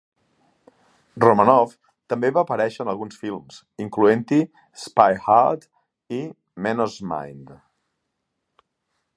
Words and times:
Romanov 1.23 1.75
també 2.13 2.31
va 2.37 2.43
aparèixer 2.49 2.81
en 2.85 2.89
alguns 2.93 3.19
films, 3.25 3.59
incloent-hi 3.85 4.39
"Spy 4.85 5.21
Hard" 5.35 5.69
i 6.21 6.23
"Menno's 6.69 7.01
Mind". 7.13 7.57